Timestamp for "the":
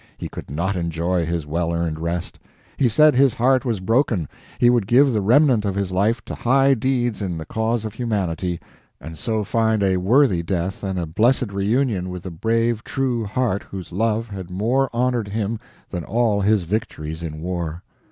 5.13-5.21, 7.37-7.45, 12.23-12.31